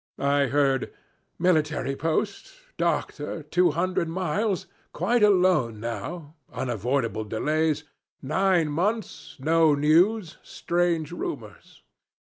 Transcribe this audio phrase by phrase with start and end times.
[0.17, 0.91] I heard:
[1.37, 7.83] 'Military post doctor two hundred miles quite alone now unavoidable delays
[8.19, 11.83] nine months no news strange rumors.'